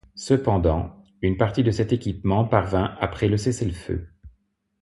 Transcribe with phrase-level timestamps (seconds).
[0.15, 4.07] Cependant, une partie de cet équipement parvint après le cessez-le-feu.